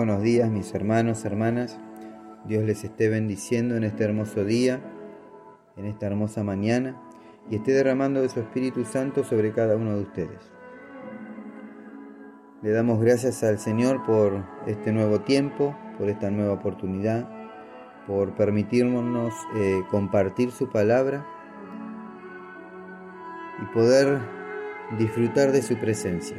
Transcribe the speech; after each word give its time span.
buenos 0.00 0.22
días 0.22 0.48
mis 0.48 0.74
hermanos, 0.74 1.26
hermanas. 1.26 1.78
Dios 2.46 2.64
les 2.64 2.84
esté 2.84 3.10
bendiciendo 3.10 3.76
en 3.76 3.84
este 3.84 4.02
hermoso 4.02 4.46
día, 4.46 4.80
en 5.76 5.84
esta 5.84 6.06
hermosa 6.06 6.42
mañana, 6.42 6.98
y 7.50 7.56
esté 7.56 7.72
derramando 7.72 8.22
de 8.22 8.30
su 8.30 8.40
Espíritu 8.40 8.86
Santo 8.86 9.24
sobre 9.24 9.52
cada 9.52 9.76
uno 9.76 9.96
de 9.96 10.00
ustedes. 10.00 10.50
Le 12.62 12.70
damos 12.70 12.98
gracias 12.98 13.44
al 13.44 13.58
Señor 13.58 14.02
por 14.06 14.42
este 14.66 14.90
nuevo 14.90 15.20
tiempo, 15.20 15.76
por 15.98 16.08
esta 16.08 16.30
nueva 16.30 16.54
oportunidad, 16.54 17.28
por 18.06 18.34
permitirnos 18.34 19.34
eh, 19.54 19.82
compartir 19.90 20.50
su 20.50 20.70
palabra 20.70 21.26
y 23.62 23.74
poder 23.74 24.18
disfrutar 24.96 25.52
de 25.52 25.60
su 25.60 25.76
presencia. 25.76 26.38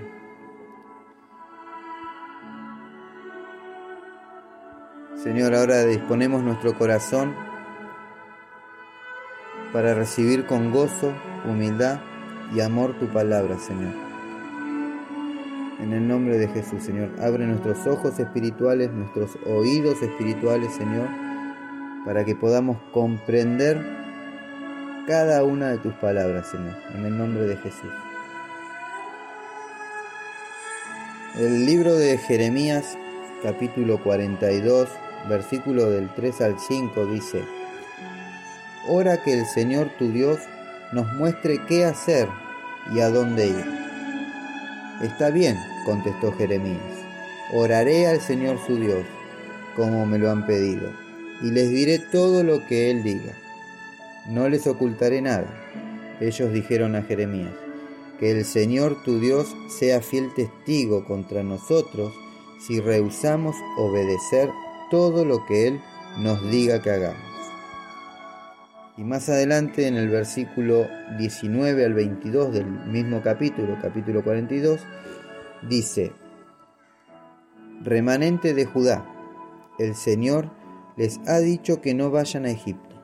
Señor, 5.24 5.54
ahora 5.54 5.86
disponemos 5.86 6.42
nuestro 6.42 6.76
corazón 6.76 7.36
para 9.72 9.94
recibir 9.94 10.48
con 10.48 10.72
gozo, 10.72 11.14
humildad 11.48 12.00
y 12.56 12.60
amor 12.62 12.98
tu 12.98 13.06
palabra, 13.08 13.60
Señor. 13.60 13.94
En 15.80 15.94
el 15.94 16.08
nombre 16.08 16.40
de 16.40 16.48
Jesús, 16.48 16.82
Señor, 16.82 17.12
abre 17.22 17.46
nuestros 17.46 17.86
ojos 17.86 18.20
espirituales, 18.20 18.92
nuestros 18.92 19.38
oídos 19.46 20.02
espirituales, 20.02 20.74
Señor, 20.74 21.08
para 22.04 22.26
que 22.26 22.36
podamos 22.36 22.78
comprender 22.92 23.80
cada 25.06 25.44
una 25.44 25.70
de 25.70 25.78
tus 25.78 25.94
palabras, 25.94 26.48
Señor, 26.48 26.76
en 26.96 27.06
el 27.06 27.16
nombre 27.16 27.44
de 27.44 27.58
Jesús. 27.58 27.92
El 31.38 31.68
libro 31.68 31.94
de 31.94 32.18
Jeremías, 32.18 32.98
capítulo 33.44 34.02
42, 34.04 34.90
versículo 35.30 35.90
del 35.90 36.14
3 36.14 36.42
al 36.42 36.60
5 36.60 37.06
dice, 37.08 37.44
Ora 38.88 39.22
que 39.24 39.34
el 39.34 39.46
Señor 39.46 39.92
tu 40.00 40.12
Dios 40.12 40.40
nos 40.92 41.12
muestre 41.14 41.60
qué 41.68 41.86
hacer 41.86 42.28
y 42.94 43.00
a 43.00 43.10
dónde 43.10 43.48
ir. 43.48 43.66
Está 45.02 45.30
bien, 45.30 45.58
contestó 45.86 46.32
Jeremías, 46.34 46.82
oraré 47.54 48.08
al 48.08 48.22
Señor 48.22 48.60
su 48.66 48.76
Dios, 48.78 49.06
como 49.76 50.06
me 50.06 50.18
lo 50.18 50.30
han 50.32 50.46
pedido, 50.46 50.90
y 51.42 51.52
les 51.52 51.70
diré 51.70 52.00
todo 52.00 52.44
lo 52.44 52.66
que 52.68 52.92
Él 52.92 53.04
diga. 53.04 53.34
No 54.28 54.50
les 54.50 54.68
ocultaré 54.68 55.22
nada. 55.22 55.48
Ellos 56.20 56.54
dijeron 56.54 56.96
a 56.96 57.02
Jeremías, 57.02 57.54
que 58.20 58.32
el 58.32 58.46
Señor 58.46 59.02
tu 59.04 59.20
Dios 59.20 59.56
sea 59.80 60.02
fiel 60.02 60.32
testigo 60.36 61.06
contra 61.06 61.42
nosotros 61.42 62.14
si 62.60 62.80
rehusamos 62.80 63.56
obedecer 63.78 64.50
todo 64.92 65.26
lo 65.26 65.46
que 65.46 65.68
Él 65.68 65.82
nos 66.20 66.48
diga 66.52 66.82
que 66.82 66.92
hagamos. 66.92 67.32
Y 68.98 69.04
más 69.04 69.30
adelante 69.30 69.88
en 69.88 69.96
el 69.96 70.10
versículo 70.10 70.86
19 71.18 71.86
al 71.86 71.94
22 71.94 72.54
del 72.54 72.70
mismo 72.70 73.22
capítulo, 73.24 73.78
capítulo 73.82 74.24
42, 74.24 74.82
dice, 75.68 76.12
Remanente 77.82 78.54
de 78.54 78.66
Judá, 78.66 79.06
el 79.80 79.96
Señor 79.96 80.52
les 80.98 81.20
ha 81.26 81.40
dicho 81.40 81.82
que 81.82 81.96
no 81.96 82.12
vayan 82.12 82.46
a 82.46 82.52
Egipto. 82.52 82.96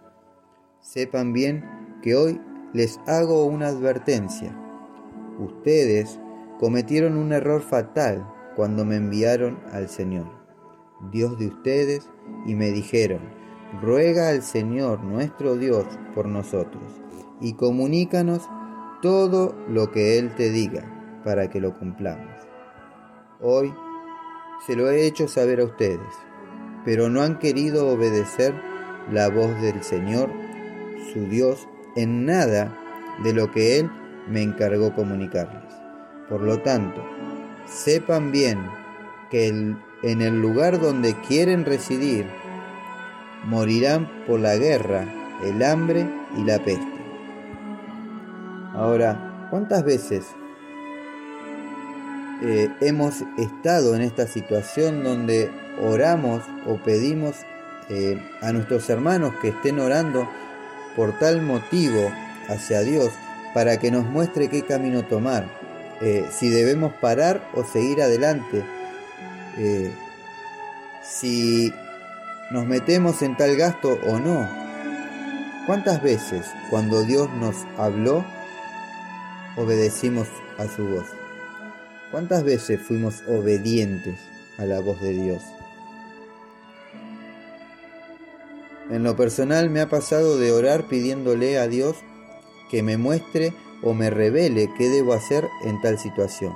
Sepan 0.81 1.33
bien 1.33 1.63
que 2.03 2.15
hoy 2.15 2.39
les 2.73 2.99
hago 3.07 3.45
una 3.45 3.69
advertencia. 3.69 4.55
Ustedes 5.39 6.19
cometieron 6.59 7.17
un 7.17 7.31
error 7.31 7.61
fatal 7.61 8.27
cuando 8.55 8.85
me 8.85 8.97
enviaron 8.97 9.59
al 9.71 9.87
Señor. 9.87 10.36
Dios 11.11 11.37
de 11.37 11.47
ustedes, 11.47 12.09
y 12.45 12.55
me 12.55 12.71
dijeron, 12.71 13.19
ruega 13.81 14.29
al 14.29 14.41
Señor 14.41 15.03
nuestro 15.03 15.55
Dios 15.55 15.85
por 16.13 16.27
nosotros, 16.27 16.83
y 17.39 17.53
comunícanos 17.53 18.49
todo 19.01 19.55
lo 19.69 19.91
que 19.91 20.17
Él 20.17 20.33
te 20.35 20.49
diga, 20.49 21.21
para 21.23 21.49
que 21.49 21.59
lo 21.59 21.77
cumplamos. 21.77 22.31
Hoy 23.39 23.73
se 24.65 24.75
lo 24.75 24.89
he 24.89 25.05
hecho 25.05 25.27
saber 25.27 25.59
a 25.59 25.65
ustedes, 25.65 25.99
pero 26.83 27.09
no 27.09 27.21
han 27.21 27.37
querido 27.37 27.89
obedecer 27.89 28.53
la 29.11 29.29
voz 29.29 29.61
del 29.61 29.83
Señor, 29.83 30.31
su 31.13 31.25
Dios, 31.27 31.67
en 31.95 32.25
nada 32.25 32.75
de 33.23 33.33
lo 33.33 33.51
que 33.51 33.79
Él 33.79 33.89
me 34.27 34.41
encargó 34.41 34.93
comunicarles. 34.93 35.73
Por 36.29 36.41
lo 36.41 36.61
tanto, 36.61 37.01
sepan 37.65 38.31
bien 38.31 38.59
que 39.29 39.47
el 39.47 39.77
en 40.03 40.21
el 40.21 40.41
lugar 40.41 40.79
donde 40.79 41.15
quieren 41.27 41.65
residir, 41.65 42.25
morirán 43.45 44.09
por 44.25 44.39
la 44.39 44.55
guerra, 44.55 45.05
el 45.43 45.63
hambre 45.63 46.07
y 46.37 46.43
la 46.43 46.59
peste. 46.59 46.97
Ahora, 48.73 49.47
¿cuántas 49.49 49.83
veces 49.83 50.25
eh, 52.43 52.69
hemos 52.81 53.23
estado 53.37 53.95
en 53.95 54.01
esta 54.01 54.27
situación 54.27 55.03
donde 55.03 55.49
oramos 55.81 56.43
o 56.67 56.75
pedimos 56.75 57.35
eh, 57.89 58.21
a 58.41 58.51
nuestros 58.51 58.89
hermanos 58.89 59.33
que 59.41 59.49
estén 59.49 59.79
orando 59.79 60.29
por 60.95 61.17
tal 61.17 61.41
motivo 61.41 62.11
hacia 62.47 62.81
Dios 62.81 63.09
para 63.53 63.79
que 63.79 63.89
nos 63.89 64.05
muestre 64.05 64.49
qué 64.49 64.61
camino 64.61 65.03
tomar, 65.05 65.45
eh, 66.01 66.25
si 66.31 66.49
debemos 66.49 66.93
parar 66.93 67.49
o 67.55 67.63
seguir 67.63 68.03
adelante? 68.03 68.63
Eh, 69.57 69.91
si 71.03 71.73
nos 72.51 72.65
metemos 72.65 73.21
en 73.21 73.35
tal 73.35 73.55
gasto 73.55 73.99
o 74.07 74.19
no. 74.19 74.47
¿Cuántas 75.65 76.01
veces 76.01 76.45
cuando 76.69 77.03
Dios 77.03 77.29
nos 77.41 77.55
habló 77.77 78.23
obedecimos 79.57 80.27
a 80.57 80.67
su 80.67 80.87
voz? 80.87 81.05
¿Cuántas 82.11 82.43
veces 82.43 82.79
fuimos 82.79 83.21
obedientes 83.27 84.17
a 84.57 84.65
la 84.65 84.79
voz 84.79 85.01
de 85.01 85.11
Dios? 85.11 85.43
En 88.89 89.03
lo 89.03 89.17
personal 89.17 89.69
me 89.69 89.81
ha 89.81 89.89
pasado 89.89 90.37
de 90.37 90.53
orar 90.53 90.87
pidiéndole 90.87 91.59
a 91.59 91.67
Dios 91.67 91.97
que 92.71 92.83
me 92.83 92.95
muestre 92.95 93.53
o 93.83 93.93
me 93.93 94.09
revele 94.09 94.69
qué 94.77 94.87
debo 94.87 95.13
hacer 95.13 95.45
en 95.65 95.81
tal 95.81 95.99
situación. 95.99 96.53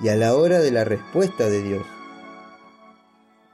Y 0.00 0.08
a 0.08 0.16
la 0.16 0.34
hora 0.34 0.58
de 0.58 0.70
la 0.70 0.84
respuesta 0.84 1.48
de 1.48 1.62
Dios, 1.62 1.86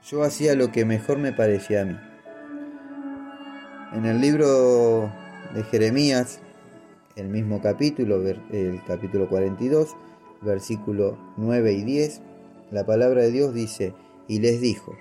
yo 0.07 0.23
hacía 0.23 0.55
lo 0.55 0.71
que 0.71 0.85
mejor 0.85 1.19
me 1.19 1.33
parecía 1.33 1.83
a 1.83 1.85
mí. 1.85 1.99
En 3.93 4.05
el 4.05 4.21
libro 4.21 5.13
de 5.55 5.63
Jeremías, 5.65 6.41
el 7.17 7.29
mismo 7.29 7.61
capítulo, 7.61 8.25
el 8.27 8.81
capítulo 8.87 9.29
42, 9.29 9.97
versículo 10.43 11.19
9 11.37 11.73
y 11.73 11.85
10, 11.85 12.23
la 12.71 12.87
palabra 12.87 13.23
de 13.23 13.33
Dios 13.33 13.55
dice, 13.55 13.95
y 14.29 14.41
les 14.41 14.61
dijo, 14.61 14.95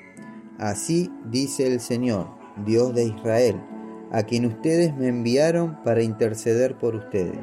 así 0.57 1.11
dice 1.25 1.67
el 1.67 1.79
Señor, 1.79 2.27
Dios 2.65 2.95
de 2.95 3.03
Israel, 3.03 3.61
a 4.11 4.23
quien 4.23 4.45
ustedes 4.45 4.95
me 4.95 5.07
enviaron 5.07 5.83
para 5.83 6.01
interceder 6.01 6.77
por 6.77 6.95
ustedes. 6.95 7.37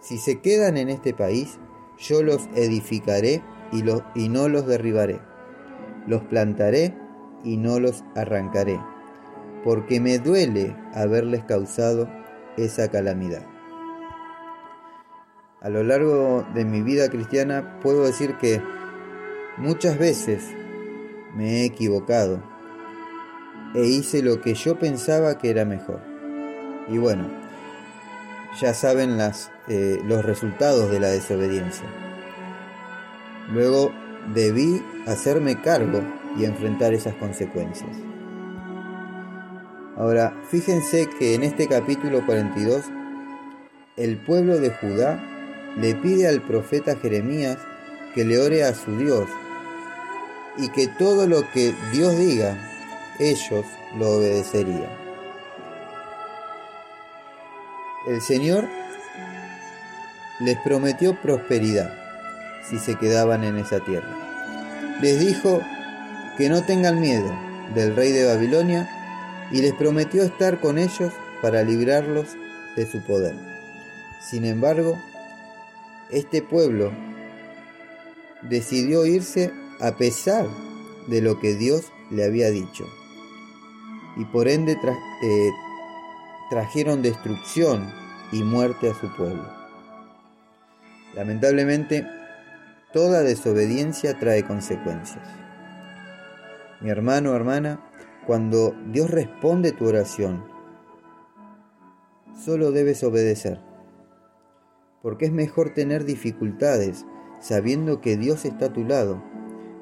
Si 0.00 0.18
se 0.18 0.40
quedan 0.40 0.76
en 0.76 0.90
este 0.90 1.14
país, 1.14 1.58
yo 1.98 2.22
los 2.22 2.48
edificaré 2.54 3.42
y, 3.72 3.82
y 4.14 4.28
no 4.28 4.48
los 4.48 4.66
derribaré 4.66 5.27
los 6.08 6.22
plantaré 6.24 6.96
y 7.44 7.56
no 7.56 7.78
los 7.78 8.02
arrancaré, 8.16 8.80
porque 9.62 10.00
me 10.00 10.18
duele 10.18 10.76
haberles 10.94 11.44
causado 11.44 12.08
esa 12.56 12.88
calamidad. 12.88 13.42
A 15.60 15.68
lo 15.68 15.82
largo 15.82 16.46
de 16.54 16.64
mi 16.64 16.82
vida 16.82 17.08
cristiana 17.08 17.78
puedo 17.80 18.04
decir 18.04 18.36
que 18.36 18.62
muchas 19.56 19.98
veces 19.98 20.44
me 21.36 21.60
he 21.60 21.64
equivocado 21.64 22.42
e 23.74 23.84
hice 23.84 24.22
lo 24.22 24.40
que 24.40 24.54
yo 24.54 24.78
pensaba 24.78 25.36
que 25.36 25.50
era 25.50 25.64
mejor. 25.64 26.00
Y 26.88 26.98
bueno, 26.98 27.28
ya 28.60 28.72
saben 28.72 29.18
eh, 29.68 30.00
los 30.04 30.24
resultados 30.24 30.90
de 30.90 31.00
la 31.00 31.08
desobediencia. 31.08 31.86
Luego 33.52 33.92
debí 34.34 34.82
hacerme 35.06 35.60
cargo 35.60 36.02
y 36.36 36.44
enfrentar 36.44 36.94
esas 36.94 37.14
consecuencias. 37.14 37.90
Ahora, 39.96 40.32
fíjense 40.48 41.08
que 41.18 41.34
en 41.34 41.42
este 41.42 41.66
capítulo 41.66 42.24
42, 42.24 42.84
el 43.96 44.16
pueblo 44.16 44.58
de 44.58 44.70
Judá 44.70 45.20
le 45.76 45.94
pide 45.94 46.28
al 46.28 46.40
profeta 46.42 46.96
Jeremías 46.96 47.58
que 48.14 48.24
le 48.24 48.38
ore 48.38 48.64
a 48.64 48.74
su 48.74 48.96
Dios 48.96 49.28
y 50.56 50.68
que 50.68 50.86
todo 50.86 51.26
lo 51.26 51.42
que 51.52 51.74
Dios 51.92 52.16
diga, 52.16 52.56
ellos 53.18 53.64
lo 53.98 54.18
obedecerían. 54.18 54.88
El 58.06 58.20
Señor 58.20 58.68
les 60.40 60.56
prometió 60.58 61.20
prosperidad 61.20 62.07
si 62.68 62.78
se 62.78 62.96
quedaban 62.96 63.44
en 63.44 63.56
esa 63.56 63.80
tierra. 63.80 64.08
Les 65.00 65.20
dijo 65.20 65.60
que 66.36 66.48
no 66.48 66.64
tengan 66.64 67.00
miedo 67.00 67.30
del 67.74 67.94
rey 67.94 68.12
de 68.12 68.24
Babilonia 68.24 68.88
y 69.50 69.62
les 69.62 69.74
prometió 69.74 70.22
estar 70.22 70.60
con 70.60 70.78
ellos 70.78 71.12
para 71.40 71.62
librarlos 71.62 72.36
de 72.76 72.86
su 72.86 73.00
poder. 73.06 73.34
Sin 74.20 74.44
embargo, 74.44 74.98
este 76.10 76.42
pueblo 76.42 76.92
decidió 78.42 79.06
irse 79.06 79.52
a 79.80 79.96
pesar 79.96 80.46
de 81.06 81.20
lo 81.20 81.38
que 81.40 81.54
Dios 81.54 81.92
le 82.10 82.24
había 82.24 82.50
dicho. 82.50 82.84
Y 84.16 84.24
por 84.26 84.48
ende 84.48 84.76
eh, 85.22 85.50
trajeron 86.50 87.02
destrucción 87.02 87.92
y 88.32 88.42
muerte 88.42 88.90
a 88.90 88.94
su 88.94 89.14
pueblo. 89.16 89.46
Lamentablemente, 91.14 92.06
toda 92.92 93.22
desobediencia 93.22 94.18
trae 94.18 94.44
consecuencias. 94.44 95.26
Mi 96.80 96.90
hermano 96.90 97.34
hermana, 97.34 97.80
cuando 98.26 98.74
Dios 98.86 99.10
responde 99.10 99.72
tu 99.72 99.86
oración, 99.86 100.44
solo 102.34 102.72
debes 102.72 103.02
obedecer. 103.02 103.60
Porque 105.02 105.26
es 105.26 105.32
mejor 105.32 105.70
tener 105.70 106.04
dificultades 106.04 107.04
sabiendo 107.40 108.00
que 108.00 108.16
Dios 108.16 108.44
está 108.44 108.66
a 108.66 108.72
tu 108.72 108.84
lado 108.84 109.22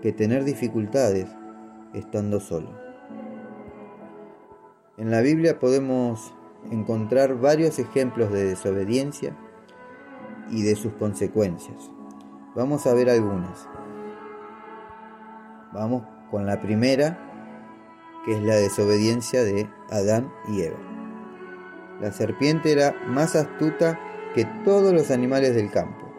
que 0.03 0.13
tener 0.13 0.45
dificultades 0.45 1.27
estando 1.95 2.41
solo. 2.41 2.71
En 4.99 5.11
la 5.11 5.21
Biblia 5.21 5.59
podemos 5.59 6.35
encontrar 6.71 7.39
varios 7.39 7.79
ejemplos 7.79 8.33
de 8.33 8.45
desobediencia 8.45 9.37
y 10.51 10.63
de 10.63 10.77
sus 10.77 10.93
consecuencias. 10.95 11.91
Vamos 12.57 12.87
a 12.87 12.95
ver 12.95 13.11
algunas. 13.11 13.69
Vamos 15.75 16.05
con 16.31 16.47
la 16.47 16.63
primera, 16.63 17.19
que 18.25 18.33
es 18.33 18.43
la 18.43 18.55
desobediencia 18.55 19.45
de 19.45 19.69
Adán 19.91 20.33
y 20.49 20.63
Eva. 20.63 20.79
La 22.01 22.13
serpiente 22.13 22.73
era 22.73 22.95
más 23.09 23.37
astuta 23.37 24.01
que 24.35 24.47
todos 24.65 24.95
los 24.95 25.11
animales 25.11 25.55
del 25.55 25.71
campo. 25.71 26.11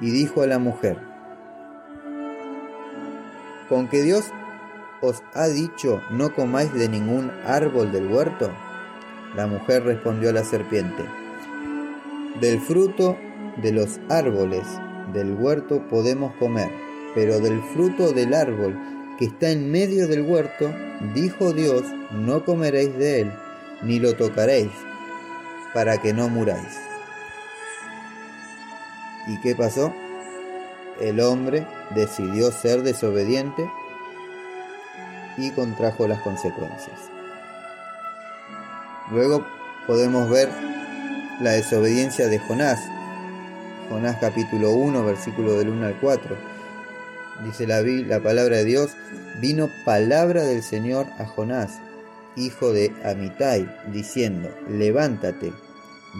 Y 0.00 0.10
dijo 0.10 0.42
a 0.42 0.48
la 0.48 0.58
mujer, 0.58 1.00
¿con 3.68 3.86
que 3.86 4.02
Dios 4.02 4.32
os 5.02 5.22
ha 5.34 5.46
dicho 5.46 6.00
no 6.10 6.34
comáis 6.34 6.74
de 6.74 6.88
ningún 6.88 7.30
árbol 7.46 7.92
del 7.92 8.12
huerto? 8.12 8.50
La 9.36 9.46
mujer 9.46 9.84
respondió 9.84 10.30
a 10.30 10.32
la 10.32 10.42
serpiente, 10.42 11.04
del 12.40 12.60
fruto 12.60 13.16
de 13.62 13.72
los 13.72 14.00
árboles 14.08 14.66
del 15.12 15.34
huerto 15.34 15.86
podemos 15.88 16.34
comer, 16.36 16.70
pero 17.14 17.40
del 17.40 17.62
fruto 17.74 18.12
del 18.12 18.34
árbol 18.34 18.78
que 19.18 19.26
está 19.26 19.50
en 19.50 19.70
medio 19.70 20.08
del 20.08 20.22
huerto, 20.22 20.72
dijo 21.14 21.52
Dios, 21.52 21.84
no 22.10 22.44
comeréis 22.44 22.96
de 22.96 23.20
él, 23.22 23.32
ni 23.82 24.00
lo 24.00 24.14
tocaréis, 24.14 24.72
para 25.72 25.98
que 25.98 26.12
no 26.12 26.28
muráis. 26.28 26.78
¿Y 29.28 29.40
qué 29.40 29.54
pasó? 29.54 29.94
El 31.00 31.20
hombre 31.20 31.66
decidió 31.94 32.50
ser 32.50 32.82
desobediente 32.82 33.68
y 35.36 35.50
contrajo 35.50 36.06
las 36.06 36.20
consecuencias. 36.20 36.98
Luego 39.10 39.44
podemos 39.86 40.28
ver 40.30 40.48
la 41.40 41.52
desobediencia 41.52 42.28
de 42.28 42.38
Jonás. 42.38 42.80
Jonás 43.88 44.16
capítulo 44.20 44.70
1, 44.72 45.04
versículo 45.04 45.54
del 45.54 45.68
1 45.68 45.86
al 45.86 46.00
4. 46.00 46.36
Dice 47.44 47.66
la, 47.66 47.82
la 47.82 48.20
palabra 48.22 48.58
de 48.58 48.64
Dios, 48.64 48.96
vino 49.40 49.68
palabra 49.84 50.42
del 50.44 50.62
Señor 50.62 51.06
a 51.18 51.26
Jonás, 51.26 51.80
hijo 52.36 52.72
de 52.72 52.92
Amitai, 53.04 53.68
diciendo, 53.92 54.50
levántate, 54.68 55.52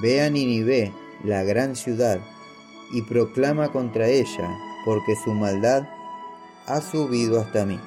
ve 0.03 0.23
a 0.23 0.31
Ninive, 0.31 0.93
la 1.25 1.43
gran 1.43 1.77
ciudad, 1.77 2.21
y 2.93 3.03
proclama 3.03 3.73
contra 3.73 4.09
ella, 4.09 4.51
porque 4.85 5.15
su 5.17 5.33
maldad 5.33 5.89
ha 6.67 6.81
subido 6.81 7.41
hasta 7.41 7.65
mí. 7.65 7.81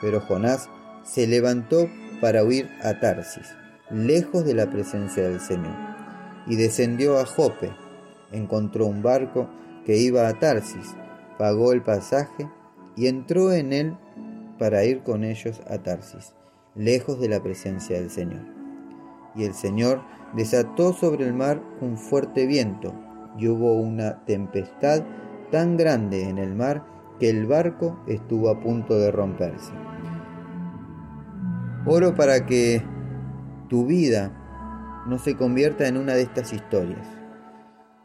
Pero 0.00 0.20
Jonás 0.20 0.68
se 1.04 1.26
levantó 1.26 1.88
para 2.20 2.44
huir 2.44 2.70
a 2.82 3.00
Tarsis, 3.00 3.48
lejos 3.90 4.44
de 4.44 4.54
la 4.54 4.70
presencia 4.70 5.24
del 5.24 5.40
Señor, 5.40 5.74
y 6.46 6.56
descendió 6.56 7.18
a 7.18 7.26
Jope. 7.26 7.81
Encontró 8.32 8.86
un 8.86 9.02
barco 9.02 9.48
que 9.84 9.96
iba 9.96 10.28
a 10.28 10.38
Tarsis, 10.38 10.96
pagó 11.38 11.72
el 11.72 11.82
pasaje 11.82 12.48
y 12.96 13.06
entró 13.06 13.52
en 13.52 13.72
él 13.72 13.96
para 14.58 14.84
ir 14.84 15.02
con 15.02 15.24
ellos 15.24 15.60
a 15.68 15.78
Tarsis, 15.78 16.34
lejos 16.74 17.20
de 17.20 17.28
la 17.28 17.42
presencia 17.42 17.96
del 17.96 18.10
Señor. 18.10 18.42
Y 19.34 19.44
el 19.44 19.54
Señor 19.54 20.02
desató 20.34 20.92
sobre 20.92 21.26
el 21.26 21.34
mar 21.34 21.62
un 21.80 21.96
fuerte 21.96 22.46
viento, 22.46 22.94
y 23.38 23.48
hubo 23.48 23.74
una 23.74 24.24
tempestad 24.24 25.02
tan 25.50 25.76
grande 25.76 26.28
en 26.28 26.38
el 26.38 26.54
mar 26.54 26.84
que 27.18 27.30
el 27.30 27.46
barco 27.46 27.98
estuvo 28.06 28.50
a 28.50 28.60
punto 28.60 28.98
de 28.98 29.10
romperse. 29.10 29.72
Oro 31.86 32.14
para 32.14 32.46
que 32.46 32.82
tu 33.68 33.86
vida 33.86 35.02
no 35.06 35.18
se 35.18 35.36
convierta 35.36 35.88
en 35.88 35.96
una 35.96 36.14
de 36.14 36.22
estas 36.22 36.52
historias. 36.52 37.21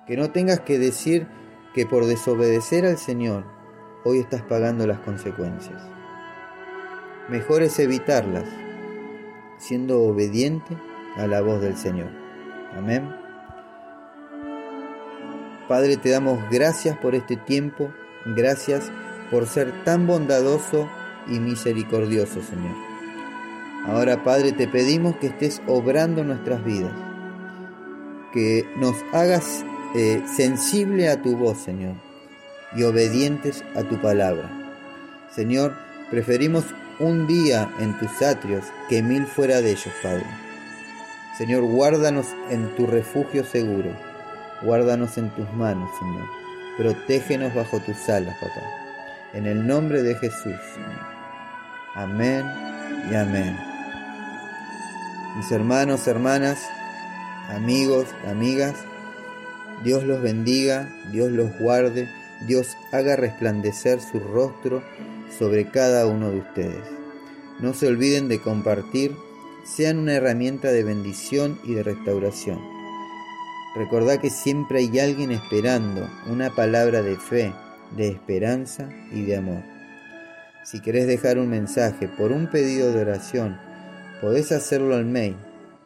Que 0.08 0.16
no 0.16 0.32
tengas 0.32 0.62
que 0.62 0.80
decir 0.80 1.28
que 1.74 1.86
por 1.86 2.06
desobedecer 2.06 2.86
al 2.86 2.98
Señor 2.98 3.44
hoy 4.06 4.20
estás 4.20 4.42
pagando 4.42 4.88
las 4.88 5.00
consecuencias. 5.00 5.84
Mejor 7.30 7.62
es 7.62 7.78
evitarlas, 7.78 8.46
siendo 9.58 10.02
obediente 10.04 10.78
a 11.18 11.28
la 11.28 11.42
voz 11.42 11.62
del 11.62 11.76
Señor. 11.76 12.10
Amén. 12.76 13.14
Padre, 15.68 15.98
te 15.98 16.10
damos 16.10 16.40
gracias 16.50 16.98
por 16.98 17.14
este 17.14 17.36
tiempo, 17.36 17.92
gracias 18.26 18.90
por 19.30 19.46
ser 19.46 19.84
tan 19.84 20.08
bondadoso 20.08 20.88
y 21.28 21.40
misericordioso, 21.40 22.42
Señor. 22.42 22.76
Ahora, 23.86 24.24
Padre, 24.24 24.54
te 24.54 24.68
pedimos 24.68 25.18
que 25.18 25.28
estés 25.28 25.62
obrando 25.68 26.24
nuestras 26.24 26.64
vidas, 26.64 26.94
que 28.32 28.66
nos 28.78 28.96
hagas 29.12 29.66
eh, 29.96 30.24
sensible 30.36 31.10
a 31.10 31.22
tu 31.22 31.38
voz, 31.38 31.58
Señor, 31.58 31.96
y 32.76 32.84
obedientes 32.84 33.64
a 33.76 33.84
tu 33.84 34.00
palabra. 34.02 34.50
Señor, 35.34 35.76
preferimos 36.10 36.66
un 37.00 37.28
día 37.28 37.70
en 37.80 37.98
tus 38.00 38.22
atrios 38.22 38.66
que 38.90 39.02
mil 39.02 39.26
fuera 39.26 39.62
de 39.62 39.72
ellos, 39.72 39.94
Padre. 40.02 40.26
Señor, 41.38 41.64
guárdanos 41.64 42.28
en 42.50 42.76
tu 42.76 42.88
refugio 42.88 43.46
seguro, 43.46 43.92
guárdanos 44.64 45.18
en 45.18 45.30
tus 45.32 45.52
manos, 45.54 45.90
Señor. 46.00 46.28
Protégenos 46.78 47.54
bajo 47.54 47.80
tus 47.80 48.10
alas, 48.10 48.36
papá. 48.40 48.62
En 49.34 49.46
el 49.46 49.66
nombre 49.66 50.02
de 50.02 50.16
Jesús, 50.16 50.56
Señor. 50.74 51.18
Amén 51.96 52.46
y 53.12 53.16
amén. 53.16 53.58
Mis 55.38 55.52
hermanos, 55.52 56.08
hermanas, 56.08 56.68
amigos, 57.50 58.08
amigas, 58.28 58.76
Dios 59.84 60.04
los 60.04 60.22
bendiga, 60.22 60.94
Dios 61.12 61.32
los 61.32 61.58
guarde, 61.60 62.08
Dios 62.48 62.76
haga 62.92 63.16
resplandecer 63.16 64.00
su 64.02 64.20
rostro 64.20 64.84
sobre 65.38 65.70
cada 65.70 66.08
uno 66.08 66.32
de 66.32 66.40
ustedes. 66.40 66.84
No 67.60 67.74
se 67.74 67.88
olviden 67.88 68.28
de 68.28 68.40
compartir, 68.40 69.16
sean 69.64 69.98
una 70.00 70.14
herramienta 70.14 70.72
de 70.72 70.84
bendición 70.84 71.60
y 71.64 71.74
de 71.74 71.84
restauración. 71.84 72.60
Recordad 73.76 74.20
que 74.20 74.30
siempre 74.30 74.80
hay 74.80 75.00
alguien 75.00 75.32
esperando 75.32 76.10
una 76.28 76.50
palabra 76.56 77.02
de 77.02 77.18
fe, 77.18 77.54
de 77.96 78.10
esperanza 78.10 78.90
y 79.12 79.24
de 79.24 79.38
amor. 79.38 79.64
Si 80.64 80.82
querés 80.82 81.08
dejar 81.08 81.38
un 81.38 81.50
mensaje 81.50 82.08
por 82.08 82.32
un 82.32 82.50
pedido 82.50 82.92
de 82.92 83.02
oración, 83.02 83.58
Podés 84.22 84.52
hacerlo 84.52 84.96
al 84.96 85.06
mail 85.06 85.36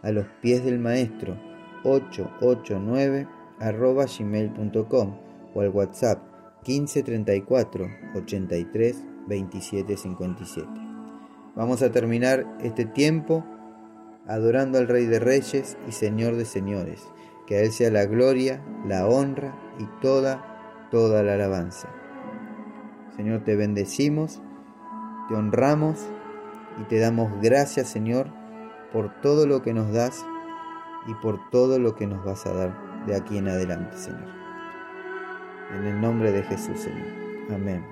a 0.04 0.12
los 0.12 0.26
pies 0.42 0.64
del 0.64 0.80
maestro 0.80 1.38
889 1.84 3.28
arroba 3.28 3.41
gmail.com 3.62 5.18
o 5.54 5.62
al 5.62 5.70
WhatsApp 5.70 6.20
1534 6.68 7.88
83 8.16 9.04
27 9.28 9.98
57. 9.98 10.68
Vamos 11.56 11.82
a 11.82 11.92
terminar 11.92 12.46
este 12.62 12.86
tiempo 12.86 13.46
adorando 14.28 14.78
al 14.78 14.88
Rey 14.88 15.06
de 15.06 15.20
Reyes 15.20 15.78
y 15.88 15.92
Señor 15.92 16.36
de 16.36 16.46
Señores. 16.46 17.08
Que 17.46 17.58
a 17.58 17.62
Él 17.62 17.72
sea 17.72 17.92
la 17.92 18.06
gloria, 18.06 18.64
la 18.88 19.08
honra 19.08 19.60
y 19.78 19.86
toda, 20.02 20.88
toda 20.90 21.24
la 21.24 21.34
alabanza. 21.34 21.90
Señor, 23.16 23.44
te 23.44 23.56
bendecimos, 23.56 24.42
te 25.28 25.36
honramos 25.36 26.00
y 26.80 26.84
te 26.86 27.00
damos 27.00 27.32
gracias, 27.42 27.90
Señor, 27.90 28.28
por 28.94 29.20
todo 29.22 29.46
lo 29.48 29.62
que 29.62 29.74
nos 29.74 29.92
das 29.92 30.26
y 31.08 31.14
por 31.16 31.50
todo 31.50 31.80
lo 31.80 31.96
que 31.96 32.08
nos 32.08 32.24
vas 32.24 32.46
a 32.46 32.54
dar 32.54 32.91
de 33.06 33.16
aquí 33.16 33.38
en 33.38 33.48
adelante, 33.48 33.98
Señor. 33.98 34.30
En 35.76 35.86
el 35.86 36.02
nombre 36.02 36.32
de 36.32 36.44
Jesús, 36.44 36.80
Señor. 36.80 37.08
Amén. 37.54 37.86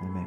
Amén. 0.00 0.26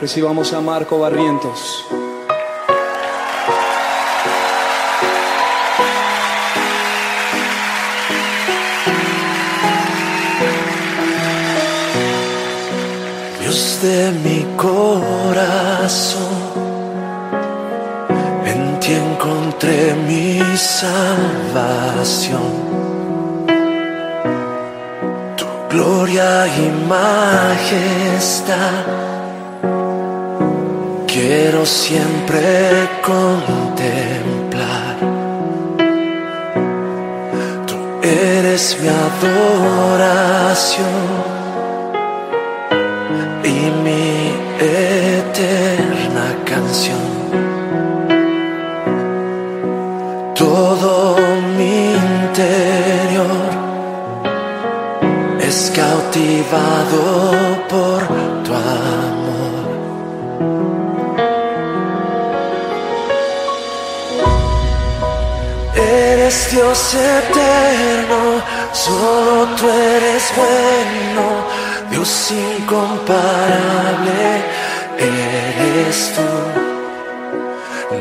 Recibamos 0.00 0.52
a 0.52 0.60
Marco 0.60 1.00
Barrientos. 1.00 1.84
De 13.56 14.12
mi 14.24 14.44
corazón, 14.54 16.36
en 18.44 18.78
ti 18.80 18.92
encontré 18.92 19.94
mi 19.94 20.42
salvación. 20.56 20.92
Tu 25.38 25.46
gloria 25.70 26.46
y 26.48 26.70
majestad 26.86 28.84
quiero 31.06 31.64
siempre 31.64 32.90
contemplar. 33.00 34.96
Tú 37.66 37.76
eres 38.02 38.76
mi 38.82 38.88
adoración 38.88 40.36
mi 43.86 44.34
eterna 44.58 46.26
canción. 46.44 47.06
Todo 50.34 50.92
mi 51.56 51.76
interior 52.08 53.50
es 55.48 55.56
cautivado 55.80 57.02
por 57.72 58.00
tu 58.44 58.52
amor. 58.54 59.54
Eres 65.74 66.36
Dios 66.50 66.80
eterno, 66.94 68.20
solo 68.72 69.32
tú 69.56 69.64
eres 69.68 70.24
bueno, 70.40 71.24
Dios 71.96 72.30
incomparable, 72.30 74.20
eres 74.98 76.12
tú. 76.14 76.28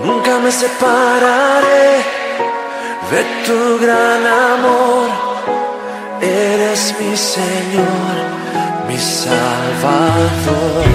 Nunca 0.06 0.38
me 0.40 0.52
separaré 0.52 2.04
de 3.10 3.24
tu 3.46 3.80
gran 3.80 4.22
amor, 4.52 5.08
eres 6.22 6.94
mi 7.00 7.16
Señor, 7.16 8.16
mi 8.90 8.98
Salvador. 8.98 10.86